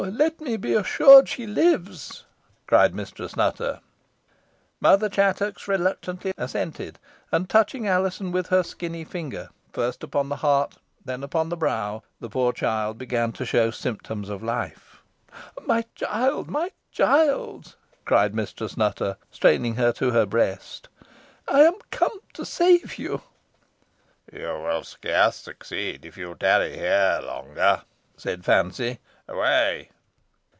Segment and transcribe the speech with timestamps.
[0.03, 2.25] Let me be assured she lives!"
[2.65, 3.81] cried Mistress Nutter.
[4.79, 6.97] Mother Chattox reluctantly assented,
[7.31, 11.55] and, touching Alizon with her skinny finger, first upon the heart and then upon the
[11.55, 15.03] brow, the poor girl began to show symptoms of life.
[15.67, 20.89] "My child my child!" cried Mistress Nutter, straining her to her breast;
[21.47, 23.05] "I am come to save thee!"
[24.33, 27.83] "You will scarce succeed, if you tarry here longer,"
[28.17, 28.97] said Fancy.
[29.27, 29.89] "Away!"